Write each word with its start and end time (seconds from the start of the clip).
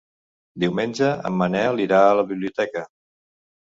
Diumenge 0.63 1.11
en 1.31 1.37
Manel 1.43 1.87
irà 1.87 2.03
a 2.09 2.19
la 2.23 2.27
biblioteca. 2.35 2.89